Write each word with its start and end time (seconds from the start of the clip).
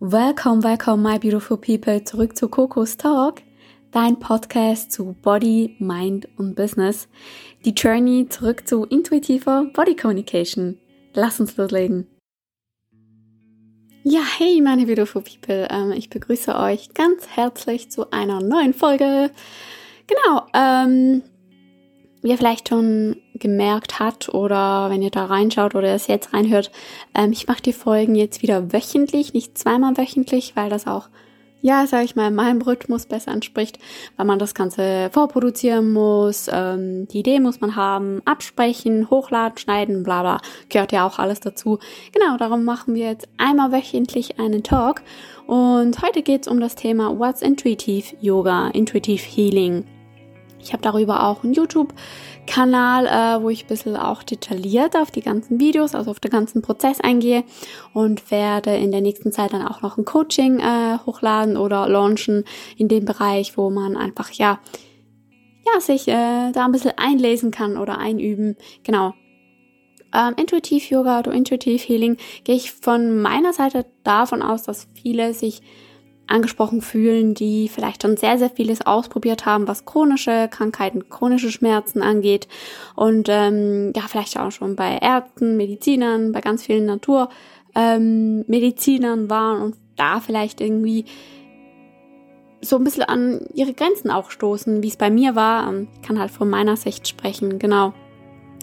Welcome, 0.00 0.64
welcome, 0.64 1.02
my 1.02 1.18
beautiful 1.18 1.56
people, 1.56 2.02
zurück 2.02 2.36
zu 2.36 2.48
Coco's 2.48 2.96
Talk, 2.96 3.42
dein 3.92 4.18
Podcast 4.18 4.90
zu 4.90 5.14
Body, 5.22 5.76
Mind 5.78 6.26
und 6.38 6.56
Business. 6.56 7.08
Die 7.64 7.70
Journey 7.70 8.26
zurück 8.28 8.66
zu 8.66 8.84
intuitiver 8.84 9.66
Body 9.72 9.94
Communication. 9.94 10.78
Lass 11.14 11.38
uns 11.38 11.56
loslegen. 11.56 12.08
Ja, 14.02 14.22
hey, 14.38 14.60
meine 14.60 14.86
beautiful 14.86 15.22
people, 15.22 15.68
ähm, 15.70 15.92
ich 15.92 16.10
begrüße 16.10 16.56
euch 16.56 16.94
ganz 16.94 17.28
herzlich 17.28 17.90
zu 17.90 18.10
einer 18.10 18.40
neuen 18.40 18.74
Folge. 18.74 19.30
Genau, 20.08 20.46
ähm, 20.52 21.22
wie 22.22 22.30
ihr 22.30 22.38
vielleicht 22.38 22.70
schon 22.70 23.21
gemerkt 23.42 23.98
habt 23.98 24.32
oder 24.32 24.88
wenn 24.88 25.02
ihr 25.02 25.10
da 25.10 25.26
reinschaut 25.26 25.74
oder 25.74 25.88
es 25.94 26.06
jetzt 26.06 26.32
reinhört, 26.32 26.70
ähm, 27.14 27.32
ich 27.32 27.46
mache 27.46 27.60
die 27.60 27.74
Folgen 27.74 28.14
jetzt 28.14 28.40
wieder 28.40 28.72
wöchentlich, 28.72 29.34
nicht 29.34 29.58
zweimal 29.58 29.98
wöchentlich, 29.98 30.56
weil 30.56 30.70
das 30.70 30.86
auch, 30.86 31.08
ja, 31.60 31.86
sage 31.86 32.04
ich 32.04 32.16
mal, 32.16 32.30
meinem 32.30 32.62
Rhythmus 32.62 33.06
besser 33.06 33.32
entspricht, 33.32 33.78
weil 34.16 34.26
man 34.26 34.38
das 34.38 34.54
Ganze 34.54 35.10
vorproduzieren 35.12 35.92
muss, 35.92 36.48
ähm, 36.50 37.08
die 37.08 37.18
Idee 37.18 37.40
muss 37.40 37.60
man 37.60 37.76
haben, 37.76 38.22
absprechen, 38.24 39.10
hochladen, 39.10 39.58
schneiden, 39.58 40.02
bla 40.04 40.22
bla, 40.22 40.40
gehört 40.68 40.92
ja 40.92 41.06
auch 41.06 41.18
alles 41.18 41.40
dazu. 41.40 41.80
Genau, 42.12 42.36
darum 42.38 42.64
machen 42.64 42.94
wir 42.94 43.10
jetzt 43.10 43.28
einmal 43.36 43.72
wöchentlich 43.72 44.38
einen 44.38 44.62
Talk 44.62 45.02
und 45.46 46.00
heute 46.00 46.22
geht's 46.22 46.48
um 46.48 46.60
das 46.60 46.76
Thema 46.76 47.18
What's 47.18 47.42
Intuitive 47.42 48.16
Yoga, 48.20 48.68
Intuitive 48.68 49.22
Healing. 49.22 49.84
Ich 50.62 50.72
habe 50.72 50.82
darüber 50.82 51.24
auch 51.26 51.42
einen 51.42 51.54
YouTube-Kanal, 51.54 53.06
äh, 53.06 53.42
wo 53.42 53.50
ich 53.50 53.64
ein 53.64 53.68
bisschen 53.68 53.96
auch 53.96 54.22
detailliert 54.22 54.96
auf 54.96 55.10
die 55.10 55.20
ganzen 55.20 55.58
Videos, 55.58 55.94
also 55.94 56.10
auf 56.10 56.20
den 56.20 56.30
ganzen 56.30 56.62
Prozess 56.62 57.00
eingehe 57.00 57.44
und 57.92 58.30
werde 58.30 58.74
in 58.76 58.92
der 58.92 59.00
nächsten 59.00 59.32
Zeit 59.32 59.52
dann 59.52 59.66
auch 59.66 59.82
noch 59.82 59.98
ein 59.98 60.04
Coaching 60.04 60.60
äh, 60.60 60.98
hochladen 61.04 61.56
oder 61.56 61.88
launchen 61.88 62.44
in 62.76 62.88
dem 62.88 63.04
Bereich, 63.04 63.56
wo 63.56 63.70
man 63.70 63.96
einfach 63.96 64.30
ja 64.30 64.60
ja 65.64 65.80
sich 65.80 66.08
äh, 66.08 66.52
da 66.52 66.64
ein 66.64 66.72
bisschen 66.72 66.92
einlesen 66.96 67.50
kann 67.50 67.76
oder 67.76 67.98
einüben. 67.98 68.56
Genau. 68.82 69.14
Ähm, 70.14 70.34
Intuitiv 70.36 70.90
Yoga 70.90 71.20
oder 71.20 71.32
Intuitiv 71.32 71.88
Healing 71.88 72.18
gehe 72.44 72.56
ich 72.56 72.72
von 72.72 73.20
meiner 73.20 73.52
Seite 73.52 73.86
davon 74.04 74.42
aus, 74.42 74.62
dass 74.62 74.88
viele 74.94 75.32
sich 75.32 75.62
angesprochen 76.32 76.80
fühlen, 76.80 77.34
die 77.34 77.68
vielleicht 77.68 78.02
schon 78.02 78.16
sehr, 78.16 78.38
sehr 78.38 78.50
vieles 78.50 78.84
ausprobiert 78.84 79.46
haben, 79.46 79.68
was 79.68 79.84
chronische 79.84 80.48
Krankheiten, 80.50 81.08
chronische 81.08 81.52
Schmerzen 81.52 82.02
angeht 82.02 82.48
und 82.96 83.28
ähm, 83.30 83.92
ja, 83.94 84.02
vielleicht 84.08 84.36
auch 84.38 84.50
schon 84.50 84.74
bei 84.76 84.98
Ärzten, 84.98 85.56
Medizinern, 85.56 86.32
bei 86.32 86.40
ganz 86.40 86.64
vielen 86.64 86.86
Naturmedizinern 86.86 89.20
ähm, 89.20 89.30
waren 89.30 89.62
und 89.62 89.76
da 89.96 90.18
vielleicht 90.20 90.60
irgendwie 90.60 91.04
so 92.62 92.76
ein 92.76 92.84
bisschen 92.84 93.02
an 93.02 93.40
ihre 93.54 93.74
Grenzen 93.74 94.10
auch 94.10 94.30
stoßen, 94.30 94.82
wie 94.82 94.88
es 94.88 94.96
bei 94.96 95.10
mir 95.10 95.34
war. 95.34 95.68
Ähm, 95.68 95.88
ich 95.94 96.02
kann 96.02 96.18
halt 96.18 96.30
von 96.30 96.48
meiner 96.48 96.76
Sicht 96.76 97.08
sprechen, 97.08 97.58
genau. 97.58 97.92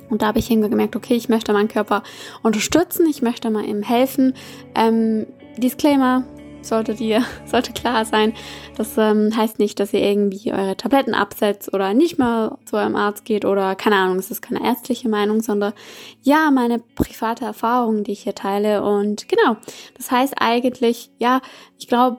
Und 0.09 0.21
da 0.21 0.27
habe 0.27 0.39
ich 0.39 0.49
irgendwie 0.49 0.69
gemerkt, 0.69 0.95
okay, 0.95 1.15
ich 1.15 1.29
möchte 1.29 1.53
meinen 1.53 1.67
Körper 1.67 2.01
unterstützen, 2.41 3.05
ich 3.07 3.21
möchte 3.21 3.51
mal 3.51 3.65
ihm 3.65 3.83
helfen. 3.83 4.33
Ähm, 4.73 5.27
Disclaimer, 5.57 6.23
sollte 6.61 6.95
dir, 6.95 7.23
sollte 7.45 7.73
klar 7.73 8.05
sein. 8.05 8.33
Das 8.77 8.97
ähm, 8.97 9.35
heißt 9.35 9.59
nicht, 9.59 9.79
dass 9.79 9.93
ihr 9.93 10.01
irgendwie 10.01 10.53
eure 10.53 10.77
Tabletten 10.77 11.13
absetzt 11.13 11.73
oder 11.73 11.93
nicht 11.93 12.17
mal 12.17 12.57
zu 12.65 12.77
eurem 12.77 12.95
Arzt 12.95 13.25
geht 13.25 13.45
oder 13.45 13.75
keine 13.75 13.95
Ahnung, 13.95 14.17
es 14.17 14.31
ist 14.31 14.41
keine 14.41 14.63
ärztliche 14.63 15.09
Meinung, 15.09 15.41
sondern 15.41 15.73
ja, 16.21 16.51
meine 16.51 16.79
private 16.79 17.45
Erfahrung, 17.45 18.03
die 18.03 18.11
ich 18.11 18.23
hier 18.23 18.35
teile. 18.35 18.83
Und 18.83 19.27
genau, 19.27 19.57
das 19.95 20.11
heißt 20.11 20.35
eigentlich, 20.39 21.11
ja, 21.17 21.41
ich 21.77 21.87
glaube, 21.87 22.17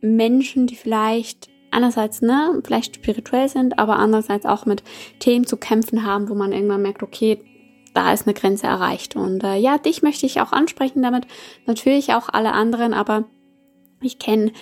Menschen, 0.00 0.66
die 0.66 0.76
vielleicht 0.76 1.48
einerseits, 1.70 2.22
ne, 2.22 2.60
vielleicht 2.64 2.96
spirituell 2.96 3.48
sind, 3.48 3.78
aber 3.78 3.96
andererseits 3.96 4.46
auch 4.46 4.66
mit 4.66 4.82
Themen 5.18 5.46
zu 5.46 5.56
kämpfen 5.56 6.04
haben, 6.04 6.28
wo 6.28 6.34
man 6.34 6.52
irgendwann 6.52 6.82
merkt, 6.82 7.02
okay, 7.02 7.40
da 7.94 8.12
ist 8.12 8.26
eine 8.26 8.34
Grenze 8.34 8.66
erreicht. 8.66 9.16
Und 9.16 9.42
äh, 9.44 9.56
ja, 9.56 9.78
dich 9.78 10.02
möchte 10.02 10.26
ich 10.26 10.40
auch 10.40 10.52
ansprechen 10.52 11.02
damit, 11.02 11.26
natürlich 11.66 12.14
auch 12.14 12.28
alle 12.28 12.52
anderen, 12.52 12.94
aber 12.94 13.24
ich 14.00 14.18
kenne 14.18 14.52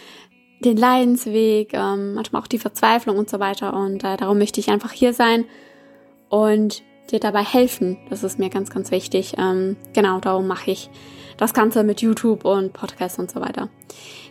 den 0.61 0.77
Leidensweg, 0.77 1.75
ähm, 1.75 2.15
manchmal 2.15 2.43
auch 2.43 2.47
die 2.47 2.59
Verzweiflung 2.59 3.19
und 3.19 3.29
so 3.29 3.41
weiter. 3.41 3.75
Und 3.75 4.05
äh, 4.05 4.17
darum 4.17 4.39
möchte 4.39 4.61
ich 4.61 4.71
einfach 4.71 4.93
hier 4.93 5.13
sein 5.13 5.45
und 6.29 6.83
dir 7.11 7.21
dabei 7.21 7.45
helfen. 7.45 7.99
Das 8.11 8.25
ist 8.25 8.39
mir 8.39 8.51
ganz, 8.51 8.71
ganz 8.71 8.91
wichtig. 8.91 9.35
Ähm, 9.39 9.77
genau, 9.93 10.19
darum 10.21 10.47
mache 10.47 10.71
ich 10.71 10.91
das 11.37 11.53
Ganze 11.53 11.85
mit 11.85 12.01
YouTube 12.01 12.45
und 12.45 12.73
Podcast 12.73 13.19
und 13.19 13.31
so 13.31 13.41
weiter. 13.41 13.69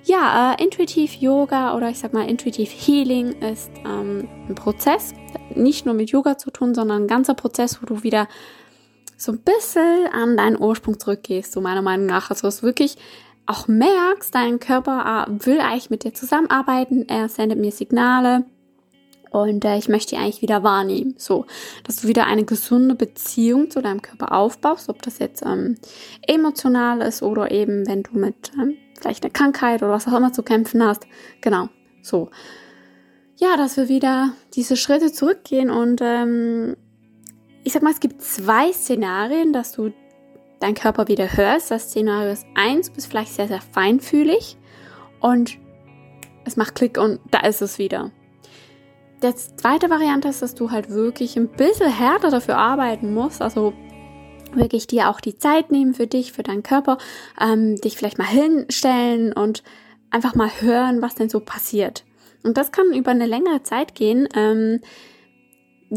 Ja, 0.03 0.53
äh, 0.53 0.63
Intuitiv 0.63 1.15
Yoga 1.15 1.75
oder 1.75 1.89
ich 1.89 1.99
sag 1.99 2.13
mal 2.13 2.27
Intuitiv 2.27 2.71
Healing 2.71 3.41
ist 3.41 3.71
ähm, 3.85 4.27
ein 4.49 4.55
Prozess, 4.55 5.13
nicht 5.53 5.85
nur 5.85 5.95
mit 5.95 6.09
Yoga 6.09 6.37
zu 6.37 6.51
tun, 6.51 6.75
sondern 6.75 7.03
ein 7.03 7.07
ganzer 7.07 7.33
Prozess, 7.33 7.81
wo 7.81 7.85
du 7.85 8.03
wieder 8.03 8.27
so 9.17 9.31
ein 9.31 9.39
bisschen 9.39 10.07
an 10.11 10.37
deinen 10.37 10.59
Ursprung 10.59 10.99
zurückgehst, 10.99 11.51
so 11.51 11.61
meiner 11.61 11.81
Meinung 11.81 12.07
nach. 12.07 12.29
Also 12.29 12.47
es 12.47 12.55
ist 12.55 12.63
wirklich 12.63 12.97
auch 13.45 13.67
merkst, 13.67 14.33
dein 14.33 14.59
Körper 14.59 15.27
äh, 15.27 15.45
will 15.45 15.59
eigentlich 15.59 15.89
mit 15.89 16.03
dir 16.03 16.13
zusammenarbeiten, 16.13 17.07
er 17.07 17.29
sendet 17.29 17.59
mir 17.59 17.71
Signale 17.71 18.45
und 19.31 19.65
äh, 19.65 19.77
ich 19.77 19.89
möchte 19.89 20.15
die 20.15 20.21
eigentlich 20.21 20.41
wieder 20.41 20.63
wahrnehmen. 20.63 21.15
So, 21.17 21.45
dass 21.83 21.97
du 21.97 22.07
wieder 22.07 22.25
eine 22.25 22.45
gesunde 22.45 22.95
Beziehung 22.95 23.69
zu 23.69 23.81
deinem 23.81 24.01
Körper 24.01 24.31
aufbaust, 24.31 24.89
ob 24.89 25.01
das 25.01 25.19
jetzt 25.19 25.43
ähm, 25.45 25.75
emotional 26.25 27.01
ist 27.01 27.21
oder 27.21 27.51
eben, 27.51 27.85
wenn 27.87 28.03
du 28.03 28.17
mit 28.17 28.51
ähm, 28.59 28.77
vielleicht 28.99 29.23
einer 29.23 29.33
Krankheit 29.33 29.83
oder 29.83 29.91
was 29.91 30.07
auch 30.07 30.17
immer 30.17 30.31
zu 30.31 30.43
kämpfen 30.43 30.83
hast. 30.83 31.05
Genau, 31.41 31.67
so. 32.01 32.29
Ja, 33.37 33.57
dass 33.57 33.75
wir 33.75 33.89
wieder 33.89 34.31
diese 34.53 34.77
Schritte 34.77 35.11
zurückgehen 35.11 35.69
und 35.69 35.99
ähm, 36.01 36.77
ich 37.65 37.73
sag 37.73 37.81
mal, 37.81 37.91
es 37.91 37.99
gibt 37.99 38.21
zwei 38.21 38.71
Szenarien, 38.71 39.51
dass 39.51 39.73
du 39.73 39.91
deinen 40.59 40.75
Körper 40.75 41.07
wieder 41.07 41.35
hörst. 41.35 41.71
Das 41.71 41.89
Szenario 41.89 42.31
ist 42.31 42.45
eins, 42.55 42.89
bist 42.89 43.07
vielleicht 43.07 43.33
sehr, 43.33 43.47
sehr 43.47 43.61
feinfühlig 43.61 44.57
und 45.19 45.57
es 46.45 46.57
macht 46.57 46.75
Klick 46.75 46.97
und 46.97 47.19
da 47.31 47.39
ist 47.39 47.61
es 47.61 47.79
wieder. 47.79 48.11
Die 49.23 49.33
zweite 49.35 49.89
Variante 49.89 50.27
ist, 50.27 50.41
dass 50.41 50.55
du 50.55 50.71
halt 50.71 50.89
wirklich 50.89 51.37
ein 51.37 51.47
bisschen 51.47 51.91
härter 51.91 52.29
dafür 52.29 52.57
arbeiten 52.57 53.13
musst, 53.13 53.41
also 53.41 53.73
wirklich 54.53 54.87
dir 54.87 55.09
auch 55.09 55.19
die 55.19 55.37
Zeit 55.37 55.71
nehmen 55.71 55.93
für 55.93 56.07
dich, 56.07 56.31
für 56.31 56.43
deinen 56.43 56.63
Körper, 56.63 56.97
ähm, 57.41 57.75
dich 57.77 57.97
vielleicht 57.97 58.17
mal 58.17 58.27
hinstellen 58.27 59.33
und 59.33 59.63
einfach 60.11 60.35
mal 60.35 60.49
hören, 60.61 61.01
was 61.01 61.15
denn 61.15 61.29
so 61.29 61.39
passiert. 61.39 62.03
Und 62.43 62.57
das 62.57 62.71
kann 62.71 62.93
über 62.93 63.11
eine 63.11 63.25
längere 63.25 63.63
Zeit 63.63 63.95
gehen. 63.95 64.27
Ähm, 64.35 64.81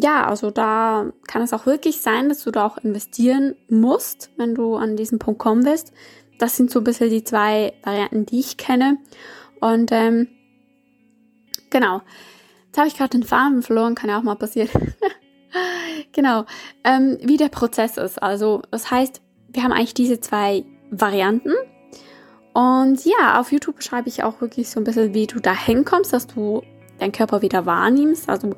ja, 0.00 0.26
also 0.26 0.50
da 0.50 1.12
kann 1.26 1.42
es 1.42 1.52
auch 1.52 1.66
wirklich 1.66 2.00
sein, 2.00 2.28
dass 2.28 2.44
du 2.44 2.50
da 2.50 2.66
auch 2.66 2.78
investieren 2.78 3.54
musst, 3.68 4.30
wenn 4.36 4.54
du 4.54 4.76
an 4.76 4.96
diesen 4.96 5.18
Punkt 5.18 5.40
kommen 5.40 5.64
willst. 5.64 5.92
Das 6.38 6.56
sind 6.56 6.70
so 6.70 6.80
ein 6.80 6.84
bisschen 6.84 7.10
die 7.10 7.24
zwei 7.24 7.74
Varianten, 7.82 8.26
die 8.26 8.40
ich 8.40 8.56
kenne. 8.56 8.98
Und 9.60 9.90
ähm, 9.92 10.28
genau. 11.70 12.02
Jetzt 12.66 12.78
habe 12.78 12.88
ich 12.88 12.96
gerade 12.96 13.18
den 13.18 13.24
Faden 13.24 13.62
verloren, 13.62 13.94
kann 13.94 14.10
ja 14.10 14.18
auch 14.18 14.22
mal 14.22 14.36
passieren. 14.36 14.68
genau. 16.12 16.44
Ähm, 16.84 17.18
wie 17.22 17.36
der 17.36 17.48
Prozess 17.48 17.96
ist. 17.96 18.22
Also, 18.22 18.62
das 18.70 18.90
heißt, 18.90 19.20
wir 19.48 19.62
haben 19.62 19.72
eigentlich 19.72 19.94
diese 19.94 20.20
zwei 20.20 20.64
Varianten. 20.90 21.52
Und 22.52 23.04
ja, 23.04 23.40
auf 23.40 23.52
YouTube 23.52 23.76
beschreibe 23.76 24.08
ich 24.08 24.22
auch 24.22 24.40
wirklich 24.40 24.68
so 24.68 24.80
ein 24.80 24.84
bisschen, 24.84 25.14
wie 25.14 25.26
du 25.26 25.40
da 25.40 25.54
hinkommst, 25.54 26.12
dass 26.12 26.26
du 26.26 26.62
deinen 26.98 27.12
Körper 27.12 27.42
wieder 27.42 27.66
wahrnimmst. 27.66 28.28
Also 28.28 28.54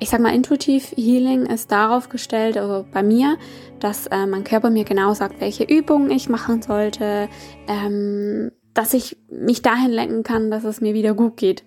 ich 0.00 0.10
sag 0.10 0.20
mal, 0.20 0.34
intuitiv 0.34 0.92
Healing 0.96 1.46
ist 1.46 1.72
darauf 1.72 2.08
gestellt, 2.08 2.56
also 2.56 2.86
bei 2.92 3.02
mir, 3.02 3.36
dass 3.80 4.06
äh, 4.06 4.26
mein 4.26 4.44
Körper 4.44 4.70
mir 4.70 4.84
genau 4.84 5.14
sagt, 5.14 5.40
welche 5.40 5.64
Übungen 5.64 6.10
ich 6.10 6.28
machen 6.28 6.62
sollte, 6.62 7.28
ähm, 7.66 8.52
dass 8.74 8.94
ich 8.94 9.16
mich 9.28 9.62
dahin 9.62 9.90
lenken 9.90 10.22
kann, 10.22 10.50
dass 10.50 10.64
es 10.64 10.80
mir 10.80 10.94
wieder 10.94 11.14
gut 11.14 11.36
geht. 11.36 11.64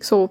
So. 0.00 0.30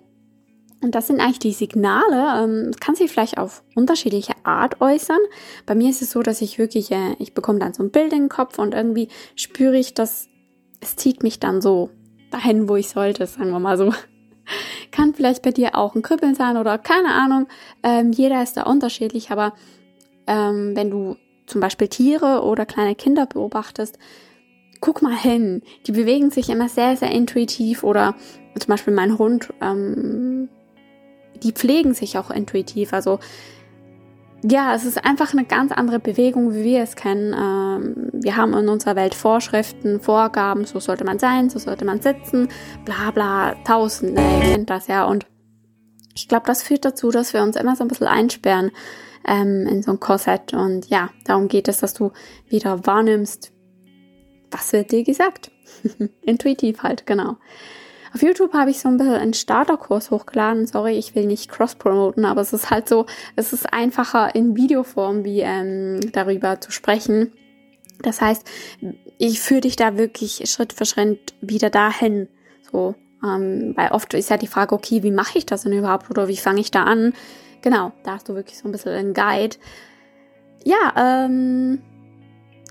Und 0.84 0.96
das 0.96 1.08
sind 1.08 1.20
eigentlich 1.20 1.40
die 1.40 1.52
Signale. 1.52 2.44
Ähm, 2.44 2.72
kann 2.80 2.96
sich 2.96 3.12
vielleicht 3.12 3.38
auf 3.38 3.64
unterschiedliche 3.76 4.34
Art 4.44 4.82
äußern. 4.82 5.20
Bei 5.66 5.76
mir 5.76 5.90
ist 5.90 6.02
es 6.02 6.12
so, 6.12 6.24
dass 6.24 6.42
ich 6.42 6.58
wirklich, 6.58 6.92
äh, 6.92 7.16
ich 7.20 7.34
bekomme 7.34 7.60
dann 7.60 7.74
so 7.74 7.84
ein 7.84 7.92
Bild 7.92 8.14
in 8.14 8.24
den 8.24 8.30
Kopf 8.30 8.58
und 8.58 8.74
irgendwie 8.74 9.10
spüre 9.36 9.78
ich, 9.78 9.94
dass 9.94 10.28
es 10.80 10.96
zieht 10.96 11.22
mich 11.22 11.40
dann 11.40 11.62
so 11.62 11.92
dahin, 12.32 12.68
wo 12.68 12.76
ich 12.76 12.90
sollte, 12.90 13.28
sagen 13.28 13.52
wir 13.52 13.60
mal 13.60 13.78
so. 13.78 13.94
Kann 14.92 15.14
vielleicht 15.14 15.42
bei 15.42 15.52
dir 15.52 15.76
auch 15.76 15.96
ein 15.96 16.02
Kribbeln 16.02 16.36
sein 16.36 16.58
oder 16.58 16.78
keine 16.78 17.14
Ahnung. 17.14 17.48
Ähm, 17.84 18.12
jeder 18.12 18.44
ist 18.44 18.58
da 18.58 18.64
unterschiedlich, 18.64 19.32
aber 19.32 19.54
ähm, 20.28 20.76
wenn 20.76 20.90
du 20.90 21.16
zum 21.48 21.62
Beispiel 21.62 21.88
Tiere 21.88 22.44
oder 22.44 22.66
kleine 22.66 22.96
Kinder 22.96 23.26
beobachtest, 23.26 23.98
guck 24.80 25.02
mal 25.02 25.16
hin. 25.16 25.62
Die 25.88 25.92
bewegen 25.92 26.32
sich 26.32 26.50
immer 26.50 26.68
sehr, 26.68 26.98
sehr 26.98 27.12
intuitiv 27.12 27.84
oder 27.84 28.16
zum 28.60 28.68
Beispiel 28.68 28.94
mein 28.94 29.18
Hund, 29.18 29.54
ähm, 29.62 30.50
die 31.42 31.52
pflegen 31.54 31.94
sich 31.94 32.18
auch 32.18 32.32
intuitiv. 32.32 32.94
Also 32.94 33.20
ja, 34.44 34.74
es 34.74 34.86
ist 34.86 35.04
einfach 35.04 35.34
eine 35.34 35.46
ganz 35.46 35.72
andere 35.72 36.00
Bewegung, 36.00 36.54
wie 36.54 36.64
wir 36.64 36.82
es 36.82 36.96
kennen. 36.96 37.34
Ähm, 37.34 38.10
wir 38.14 38.36
haben 38.38 38.54
in 38.54 38.70
unserer 38.70 38.96
Welt 38.96 39.14
Vorschriften, 39.14 40.00
Vorgaben, 40.00 40.66
so 40.66 40.80
sollte 40.80 41.04
man 41.04 41.20
sein, 41.20 41.50
so 41.50 41.60
sollte 41.60 41.86
man 41.86 42.02
sitzen, 42.02 42.50
bla 42.86 43.12
bla, 43.12 43.56
tausend, 43.66 44.16
ne, 44.16 44.38
ihr 44.38 44.52
kennt 44.52 44.70
das 44.70 44.88
ja. 44.88 45.06
Und 45.06 45.28
ich 46.16 46.28
glaube, 46.28 46.46
das 46.48 46.64
führt 46.64 46.86
dazu, 46.86 47.12
dass 47.12 47.34
wir 47.34 47.44
uns 47.44 47.56
immer 47.56 47.76
so 47.76 47.84
ein 47.84 47.88
bisschen 47.88 48.08
einsperren 48.08 48.72
ähm, 49.28 49.68
in 49.68 49.84
so 49.84 49.92
ein 49.92 50.00
Korsett. 50.00 50.54
Und 50.54 50.88
ja, 50.88 51.10
darum 51.26 51.48
geht 51.48 51.68
es, 51.68 51.80
dass 51.80 51.94
du 51.94 52.12
wieder 52.48 52.86
wahrnimmst, 52.86 53.52
was 54.50 54.74
wird 54.74 54.92
dir 54.92 55.04
gesagt. 55.04 55.52
Intuitiv 56.22 56.82
halt, 56.84 57.06
genau. 57.06 57.38
Auf 58.14 58.22
YouTube 58.22 58.54
habe 58.54 58.72
ich 58.72 58.80
so 58.80 58.90
ein 58.90 58.98
bisschen 58.98 59.14
einen 59.14 59.34
Starterkurs 59.34 60.12
hochgeladen. 60.12 60.68
Sorry, 60.68 60.98
ich 60.98 61.16
will 61.16 61.26
nicht 61.26 61.50
cross-promoten, 61.50 62.26
aber 62.26 62.42
es 62.42 62.52
ist 62.52 62.70
halt 62.70 62.90
so, 62.90 63.06
es 63.38 63.54
ist 63.54 63.72
einfacher 63.74 64.36
in 64.36 64.58
Videoform 64.58 65.24
wie 65.24 65.40
ähm, 65.40 66.00
darüber 66.12 66.60
zu 66.60 66.72
sprechen. 66.72 67.32
Das 68.02 68.20
heißt, 68.20 68.46
ich 69.18 69.40
führe 69.40 69.62
dich 69.62 69.76
da 69.76 69.98
wirklich 69.98 70.44
Schritt 70.50 70.74
für 70.74 70.86
Schritt 70.86 71.34
wieder 71.40 71.70
dahin. 71.70 72.28
So, 72.70 72.96
ähm, 73.24 73.74
weil 73.78 73.92
oft 73.92 74.14
ist 74.14 74.30
ja 74.30 74.38
die 74.38 74.48
Frage, 74.48 74.76
okay, 74.76 75.04
wie 75.04 75.12
mache 75.12 75.38
ich 75.38 75.46
das 75.46 75.64
denn 75.64 75.74
überhaupt 75.74 76.10
oder 76.10 76.28
wie 76.28 76.38
fange 76.38 76.60
ich 76.60 76.72
da 76.72 76.84
an? 76.84 77.14
Genau, 77.62 77.94
da 78.04 78.14
hast 78.14 78.28
du 78.28 78.36
wirklich 78.36 78.58
so 78.58 78.68
ein 78.68 78.72
bisschen 78.72 78.92
einen 78.92 79.14
Guide. 79.14 79.56
Ja, 80.64 81.26
ähm, 81.26 81.82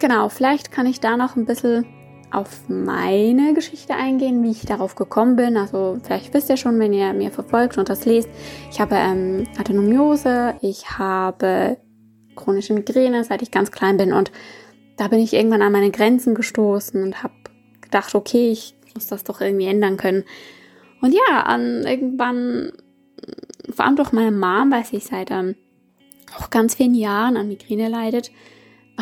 genau, 0.01 0.29
vielleicht 0.29 0.71
kann 0.71 0.87
ich 0.87 1.01
da 1.01 1.17
noch 1.17 1.37
ein 1.37 1.47
bisschen 1.47 1.87
auf 2.33 2.69
meine 2.69 3.55
Geschichte 3.55 3.95
eingehen, 3.95 4.43
wie 4.43 4.51
ich 4.51 4.65
darauf 4.65 4.95
gekommen 4.95 5.37
bin. 5.37 5.57
Also 5.57 5.99
vielleicht 6.03 6.33
wisst 6.33 6.49
ihr 6.49 6.57
schon, 6.57 6.79
wenn 6.79 6.93
ihr 6.93 7.13
mir 7.13 7.31
verfolgt 7.31 7.79
und 7.79 7.89
das 7.89 8.05
lest. 8.05 8.29
Ich 8.71 8.81
habe 8.81 8.95
ähm, 8.97 9.47
Adenomiose, 9.59 10.55
ich 10.61 10.91
habe 10.99 11.77
chronische 12.37 12.75
Migräne, 12.75 13.25
seit 13.25 13.43
ich 13.43 13.51
ganz 13.51 13.71
klein 13.71 13.97
bin. 13.97 14.13
Und 14.13 14.31
da 14.97 15.09
bin 15.09 15.19
ich 15.21 15.33
irgendwann 15.33 15.63
an 15.63 15.73
meine 15.73 15.91
Grenzen 15.91 16.35
gestoßen 16.35 17.03
und 17.03 17.23
habe 17.23 17.35
gedacht, 17.81 18.15
okay, 18.15 18.51
ich 18.51 18.75
muss 18.95 19.07
das 19.07 19.25
doch 19.25 19.41
irgendwie 19.41 19.67
ändern 19.67 19.97
können. 19.97 20.25
Und 21.01 21.13
ja, 21.13 21.43
an 21.43 21.85
irgendwann, 21.87 22.73
vor 23.71 23.85
allem 23.85 23.97
durch 23.97 24.13
meine 24.13 24.33
Mom, 24.33 24.71
weil 24.71 24.85
sie 24.85 24.99
seit 24.99 25.31
ähm, 25.31 25.57
auch 26.39 26.51
ganz 26.51 26.75
vielen 26.75 26.95
Jahren 26.95 27.37
an 27.37 27.49
Migräne 27.49 27.89
leidet, 27.89 28.31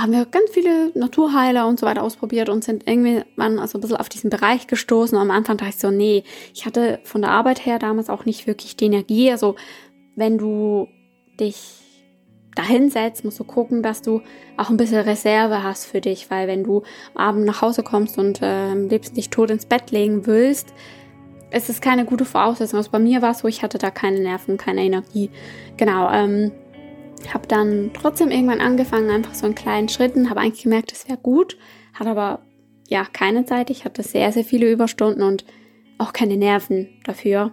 haben 0.00 0.12
wir 0.12 0.26
ganz 0.26 0.50
viele 0.50 0.90
Naturheiler 0.94 1.66
und 1.66 1.78
so 1.78 1.86
weiter 1.86 2.02
ausprobiert 2.02 2.48
und 2.48 2.64
sind 2.64 2.88
irgendwie 2.88 3.22
man 3.36 3.58
also 3.58 3.78
ein 3.78 3.80
bisschen 3.80 3.96
auf 3.96 4.08
diesen 4.08 4.30
Bereich 4.30 4.66
gestoßen. 4.66 5.16
Und 5.16 5.22
am 5.22 5.30
Anfang 5.30 5.56
dachte 5.56 5.70
ich 5.70 5.78
so, 5.78 5.90
nee, 5.90 6.24
ich 6.54 6.66
hatte 6.66 7.00
von 7.04 7.22
der 7.22 7.30
Arbeit 7.30 7.64
her 7.64 7.78
damals 7.78 8.10
auch 8.10 8.24
nicht 8.24 8.46
wirklich 8.46 8.76
die 8.76 8.86
Energie. 8.86 9.30
Also 9.30 9.56
wenn 10.16 10.38
du 10.38 10.88
dich 11.38 11.56
dahin 12.54 12.90
setzt, 12.90 13.24
musst 13.24 13.38
du 13.38 13.44
gucken, 13.44 13.82
dass 13.82 14.02
du 14.02 14.20
auch 14.56 14.68
ein 14.68 14.76
bisschen 14.76 15.00
Reserve 15.00 15.62
hast 15.62 15.86
für 15.86 16.00
dich, 16.00 16.28
weil 16.30 16.48
wenn 16.48 16.64
du 16.64 16.82
am 17.14 17.28
Abend 17.28 17.44
nach 17.44 17.62
Hause 17.62 17.84
kommst 17.84 18.18
und 18.18 18.42
äh, 18.42 18.74
lebst 18.74 19.14
nicht 19.14 19.30
tot 19.30 19.50
ins 19.50 19.66
Bett 19.66 19.92
legen 19.92 20.26
willst, 20.26 20.74
ist 21.50 21.70
es 21.70 21.80
keine 21.80 22.04
gute 22.04 22.24
Voraussetzung. 22.24 22.78
Also 22.78 22.90
bei 22.90 22.98
mir 22.98 23.22
war 23.22 23.30
es 23.30 23.38
so, 23.38 23.48
ich 23.48 23.62
hatte 23.62 23.78
da 23.78 23.90
keine 23.90 24.20
Nerven, 24.20 24.58
keine 24.58 24.82
Energie. 24.82 25.30
Genau. 25.76 26.10
Ähm, 26.10 26.52
habe 27.34 27.46
dann 27.46 27.90
trotzdem 27.94 28.30
irgendwann 28.30 28.60
angefangen, 28.60 29.10
einfach 29.10 29.34
so 29.34 29.46
in 29.46 29.54
kleinen 29.54 29.88
Schritten, 29.88 30.30
habe 30.30 30.40
eigentlich 30.40 30.62
gemerkt, 30.62 30.92
es 30.92 31.08
wäre 31.08 31.18
gut, 31.18 31.56
hatte 31.94 32.10
aber 32.10 32.40
ja 32.88 33.04
keine 33.04 33.44
Zeit. 33.44 33.70
Ich 33.70 33.84
hatte 33.84 34.02
sehr, 34.02 34.32
sehr 34.32 34.44
viele 34.44 34.70
Überstunden 34.70 35.22
und 35.22 35.44
auch 35.98 36.12
keine 36.12 36.36
Nerven 36.36 36.88
dafür. 37.04 37.52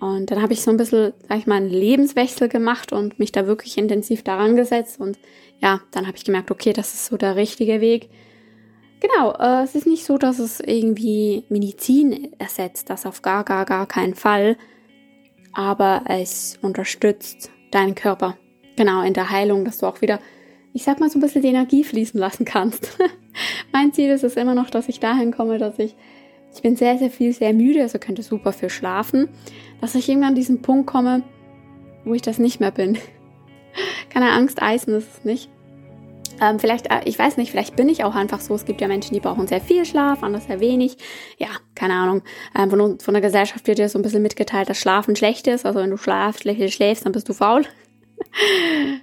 Und 0.00 0.30
dann 0.30 0.42
habe 0.42 0.52
ich 0.52 0.62
so 0.62 0.70
ein 0.70 0.76
bisschen, 0.76 1.12
sag 1.28 1.38
ich 1.38 1.46
mal, 1.46 1.56
einen 1.56 1.70
Lebenswechsel 1.70 2.48
gemacht 2.48 2.92
und 2.92 3.18
mich 3.18 3.32
da 3.32 3.46
wirklich 3.46 3.78
intensiv 3.78 4.22
daran 4.22 4.56
gesetzt. 4.56 5.00
Und 5.00 5.18
ja, 5.60 5.80
dann 5.92 6.06
habe 6.06 6.16
ich 6.16 6.24
gemerkt, 6.24 6.50
okay, 6.50 6.72
das 6.72 6.94
ist 6.94 7.06
so 7.06 7.16
der 7.16 7.36
richtige 7.36 7.80
Weg. 7.80 8.10
Genau, 9.00 9.32
äh, 9.32 9.64
es 9.64 9.74
ist 9.74 9.86
nicht 9.86 10.04
so, 10.04 10.18
dass 10.18 10.38
es 10.38 10.60
irgendwie 10.60 11.44
Medizin 11.48 12.32
ersetzt, 12.38 12.90
das 12.90 13.06
auf 13.06 13.22
gar, 13.22 13.44
gar, 13.44 13.64
gar 13.64 13.86
keinen 13.86 14.14
Fall. 14.14 14.56
Aber 15.52 16.02
es 16.08 16.58
unterstützt 16.62 17.50
deinen 17.70 17.94
Körper 17.94 18.36
genau 18.76 19.02
in 19.02 19.14
der 19.14 19.30
Heilung, 19.30 19.64
dass 19.64 19.78
du 19.78 19.86
auch 19.86 20.00
wieder, 20.00 20.20
ich 20.72 20.84
sag 20.84 21.00
mal, 21.00 21.10
so 21.10 21.18
ein 21.18 21.22
bisschen 21.22 21.42
die 21.42 21.48
Energie 21.48 21.84
fließen 21.84 22.18
lassen 22.18 22.44
kannst. 22.44 22.98
mein 23.72 23.92
Ziel 23.92 24.10
ist 24.10 24.24
es 24.24 24.36
immer 24.36 24.54
noch, 24.54 24.70
dass 24.70 24.88
ich 24.88 25.00
dahin 25.00 25.32
komme, 25.32 25.58
dass 25.58 25.78
ich, 25.78 25.94
ich 26.54 26.62
bin 26.62 26.76
sehr, 26.76 26.98
sehr 26.98 27.10
viel, 27.10 27.32
sehr 27.32 27.52
müde, 27.52 27.82
also 27.82 27.98
könnte 27.98 28.22
super 28.22 28.52
viel 28.52 28.70
schlafen, 28.70 29.28
dass 29.80 29.94
ich 29.94 30.08
irgendwann 30.08 30.30
an 30.30 30.34
diesen 30.34 30.62
Punkt 30.62 30.86
komme, 30.86 31.22
wo 32.04 32.14
ich 32.14 32.22
das 32.22 32.38
nicht 32.38 32.60
mehr 32.60 32.70
bin. 32.70 32.98
Keine 34.10 34.30
Angst, 34.30 34.62
Eisen 34.62 34.94
ist 34.94 35.08
es 35.18 35.24
nicht. 35.24 35.50
Ähm, 36.40 36.58
vielleicht, 36.58 36.90
äh, 36.90 37.02
ich 37.04 37.18
weiß 37.18 37.36
nicht, 37.36 37.50
vielleicht 37.50 37.76
bin 37.76 37.88
ich 37.88 38.04
auch 38.04 38.14
einfach 38.14 38.40
so. 38.40 38.54
Es 38.54 38.64
gibt 38.64 38.80
ja 38.80 38.88
Menschen, 38.88 39.14
die 39.14 39.20
brauchen 39.20 39.46
sehr 39.46 39.60
viel 39.60 39.84
Schlaf, 39.84 40.22
andere 40.22 40.42
sehr 40.42 40.60
wenig. 40.60 40.96
Ja, 41.38 41.48
keine 41.74 41.94
Ahnung. 41.94 42.22
Ähm, 42.58 42.70
von, 42.70 42.98
von 42.98 43.14
der 43.14 43.20
Gesellschaft 43.20 43.66
wird 43.66 43.78
ja 43.78 43.88
so 43.88 43.98
ein 43.98 44.02
bisschen 44.02 44.22
mitgeteilt, 44.22 44.68
dass 44.68 44.78
Schlafen 44.78 45.16
schlecht 45.16 45.46
ist. 45.46 45.64
Also 45.64 45.80
wenn 45.80 45.90
du 45.90 45.96
schlafst, 45.96 46.42
schlecht 46.42 46.72
schläfst, 46.72 47.06
dann 47.06 47.12
bist 47.12 47.28
du 47.28 47.34
faul. 47.34 47.64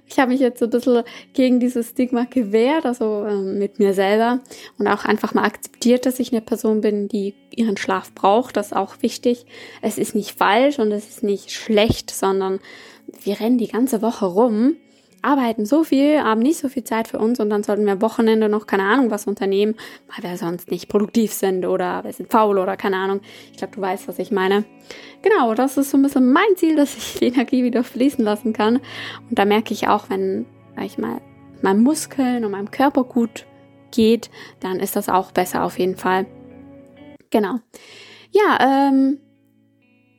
Ich 0.06 0.18
habe 0.18 0.32
mich 0.32 0.40
jetzt 0.40 0.58
so 0.58 0.66
ein 0.66 0.70
bisschen 0.70 1.02
gegen 1.32 1.60
dieses 1.60 1.90
Stigma 1.90 2.24
gewehrt, 2.24 2.84
also 2.84 3.24
äh, 3.24 3.36
mit 3.36 3.78
mir 3.78 3.94
selber 3.94 4.40
und 4.78 4.86
auch 4.88 5.04
einfach 5.04 5.34
mal 5.34 5.44
akzeptiert, 5.44 6.06
dass 6.06 6.20
ich 6.20 6.32
eine 6.32 6.40
Person 6.40 6.80
bin, 6.80 7.08
die 7.08 7.34
ihren 7.50 7.76
Schlaf 7.76 8.12
braucht. 8.14 8.56
Das 8.56 8.68
ist 8.68 8.76
auch 8.76 8.96
wichtig. 9.00 9.46
Es 9.80 9.98
ist 9.98 10.14
nicht 10.14 10.36
falsch 10.36 10.78
und 10.78 10.92
es 10.92 11.08
ist 11.08 11.22
nicht 11.22 11.50
schlecht, 11.50 12.10
sondern 12.10 12.60
wir 13.24 13.40
rennen 13.40 13.58
die 13.58 13.68
ganze 13.68 14.02
Woche 14.02 14.26
rum 14.26 14.76
arbeiten 15.22 15.64
so 15.64 15.84
viel, 15.84 16.20
haben 16.20 16.40
nicht 16.40 16.58
so 16.58 16.68
viel 16.68 16.84
Zeit 16.84 17.08
für 17.08 17.18
uns 17.18 17.40
und 17.40 17.50
dann 17.50 17.62
sollten 17.62 17.86
wir 17.86 18.00
Wochenende 18.00 18.48
noch 18.48 18.66
keine 18.66 18.84
Ahnung 18.84 19.10
was 19.10 19.26
unternehmen, 19.26 19.76
weil 20.08 20.30
wir 20.30 20.36
sonst 20.36 20.70
nicht 20.70 20.88
produktiv 20.88 21.32
sind 21.32 21.64
oder 21.64 22.04
wir 22.04 22.12
sind 22.12 22.30
faul 22.30 22.58
oder 22.58 22.76
keine 22.76 22.96
Ahnung. 22.96 23.20
Ich 23.50 23.58
glaube, 23.58 23.74
du 23.74 23.80
weißt, 23.80 24.08
was 24.08 24.18
ich 24.18 24.30
meine. 24.30 24.64
Genau, 25.22 25.54
das 25.54 25.76
ist 25.76 25.90
so 25.90 25.96
ein 25.96 26.02
bisschen 26.02 26.32
mein 26.32 26.56
Ziel, 26.56 26.76
dass 26.82 26.96
ich 26.96 27.14
die 27.14 27.26
Energie 27.26 27.64
wieder 27.64 27.84
fließen 27.84 28.24
lassen 28.24 28.52
kann. 28.52 28.76
Und 29.28 29.38
da 29.38 29.44
merke 29.44 29.72
ich 29.72 29.88
auch, 29.88 30.10
wenn, 30.10 30.46
sag 30.74 30.84
ich 30.84 30.98
mal, 30.98 31.20
meinem 31.62 31.82
Muskeln 31.82 32.44
und 32.44 32.50
meinem 32.50 32.70
Körper 32.70 33.04
gut 33.04 33.46
geht, 33.92 34.30
dann 34.60 34.80
ist 34.80 34.96
das 34.96 35.08
auch 35.08 35.30
besser 35.32 35.64
auf 35.64 35.78
jeden 35.78 35.96
Fall. 35.96 36.26
Genau. 37.30 37.60
Ja, 38.30 38.88
ähm, 38.88 39.18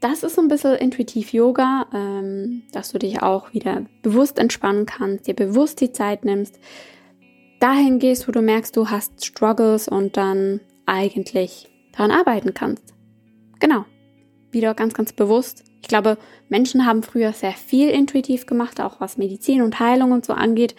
das 0.03 0.21
ist 0.23 0.35
so 0.35 0.41
ein 0.41 0.49
bisschen 0.49 0.75
intuitiv 0.75 1.31
Yoga, 1.31 1.87
ähm, 1.93 2.63
dass 2.73 2.91
du 2.91 2.99
dich 2.99 3.21
auch 3.23 3.53
wieder 3.53 3.85
bewusst 4.01 4.37
entspannen 4.37 4.85
kannst, 4.85 5.27
dir 5.27 5.33
bewusst 5.33 5.79
die 5.79 5.93
Zeit 5.93 6.25
nimmst, 6.25 6.59
dahin 7.61 7.99
gehst, 7.99 8.27
wo 8.27 8.33
du 8.33 8.41
merkst, 8.41 8.75
du 8.75 8.89
hast 8.89 9.25
Struggles 9.25 9.87
und 9.87 10.17
dann 10.17 10.59
eigentlich 10.85 11.69
daran 11.93 12.11
arbeiten 12.11 12.53
kannst. 12.53 12.93
Genau. 13.59 13.85
Wieder 14.51 14.73
ganz, 14.73 14.93
ganz 14.93 15.13
bewusst. 15.13 15.63
Ich 15.81 15.87
glaube, 15.87 16.17
Menschen 16.49 16.85
haben 16.85 17.01
früher 17.01 17.31
sehr 17.31 17.53
viel 17.53 17.89
intuitiv 17.89 18.45
gemacht, 18.45 18.81
auch 18.81 18.99
was 18.99 19.17
Medizin 19.17 19.61
und 19.61 19.79
Heilung 19.79 20.11
und 20.11 20.25
so 20.25 20.33
angeht. 20.33 20.75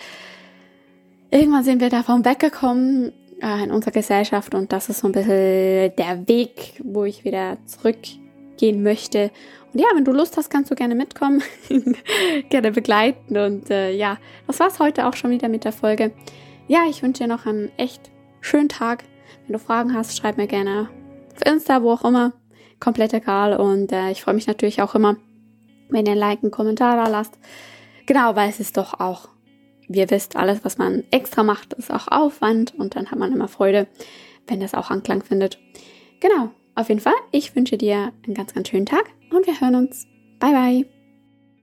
Irgendwann 1.31 1.65
sind 1.65 1.81
wir 1.81 1.89
davon 1.89 2.27
weggekommen 2.27 3.13
äh, 3.41 3.65
in 3.65 3.71
unserer 3.71 3.93
Gesellschaft 3.93 4.55
und 4.55 4.71
das 4.71 4.91
ist 4.91 4.99
so 4.99 5.09
ein 5.09 5.13
bisschen 5.13 5.97
der 5.97 6.29
Weg, 6.29 6.81
wo 6.85 7.05
ich 7.05 7.25
wieder 7.25 7.57
zurück 7.65 7.97
gehen 8.57 8.83
möchte. 8.83 9.31
Und 9.73 9.81
ja, 9.81 9.87
wenn 9.95 10.05
du 10.05 10.13
Lust 10.13 10.37
hast, 10.37 10.51
kannst 10.51 10.71
du 10.71 10.75
gerne 10.75 10.95
mitkommen, 10.95 11.43
gerne 12.49 12.71
begleiten. 12.71 13.37
Und 13.37 13.71
äh, 13.71 13.93
ja, 13.93 14.19
das 14.47 14.61
war's 14.61 14.79
heute 14.79 15.07
auch 15.07 15.15
schon 15.15 15.31
wieder 15.31 15.49
mit 15.49 15.65
der 15.65 15.73
Folge. 15.73 16.13
Ja, 16.69 16.85
ich 16.89 17.03
wünsche 17.03 17.25
dir 17.25 17.29
noch 17.29 17.47
einen 17.47 17.71
echt 17.77 18.11
schönen 18.41 18.69
Tag. 18.69 19.05
Wenn 19.47 19.53
du 19.53 19.59
Fragen 19.59 19.95
hast, 19.95 20.17
schreib 20.17 20.37
mir 20.37 20.47
gerne 20.47 20.89
auf 21.35 21.45
Insta, 21.47 21.83
wo 21.83 21.93
auch 21.93 22.05
immer. 22.05 22.33
Komplett 22.81 23.13
egal. 23.13 23.57
Und 23.57 23.93
äh, 23.93 24.11
ich 24.11 24.23
freue 24.23 24.35
mich 24.35 24.47
natürlich 24.47 24.81
auch 24.81 24.95
immer, 24.95 25.17
wenn 25.89 26.07
ihr 26.07 26.15
Like, 26.15 26.43
einen 26.43 26.51
Kommentar 26.51 26.97
da 26.97 27.09
lasst. 27.09 27.39
Genau, 28.07 28.37
weil 28.37 28.51
es 28.51 28.61
ist 28.61 28.77
doch 28.77 29.01
auch, 29.01 29.29
wie 29.89 29.99
ihr 29.99 30.11
wisst, 30.11 30.37
alles, 30.37 30.65
was 30.65 30.79
man 30.79 31.05
extra 31.11 31.43
macht, 31.43 31.73
ist 31.75 31.93
auch 31.93 32.09
Aufwand. 32.09 32.75
Und 32.75 32.97
dann 32.97 33.11
hat 33.11 33.19
man 33.19 33.33
immer 33.33 33.49
Freude, 33.49 33.87
wenn 34.47 34.61
das 34.61 34.75
auch 34.75 34.91
Anklang 34.91 35.23
findet. 35.23 35.59
Genau. 36.21 36.51
Auf 36.75 36.89
jeden 36.89 37.01
Fall, 37.01 37.15
ich 37.31 37.55
wünsche 37.55 37.79
dir 37.79 38.13
einen 38.25 38.35
ganz, 38.35 38.55
ganz 38.55 38.69
schönen 38.69 38.87
Tag 38.87 39.05
und 39.31 39.47
wir 39.47 39.61
hören 39.61 39.77
uns. 39.77 40.07
Bye, 40.41 40.53
bye. 40.53 40.94